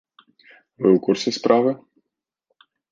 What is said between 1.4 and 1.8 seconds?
справы?